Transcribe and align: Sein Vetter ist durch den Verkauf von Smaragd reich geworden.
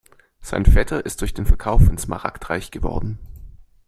Sein 0.41 0.65
Vetter 0.65 1.05
ist 1.05 1.21
durch 1.21 1.35
den 1.35 1.45
Verkauf 1.45 1.85
von 1.85 1.99
Smaragd 1.99 2.49
reich 2.49 2.71
geworden. 2.71 3.19